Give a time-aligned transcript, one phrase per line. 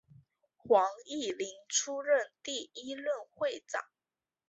[0.57, 3.83] 黄锡麟出任第一任会长。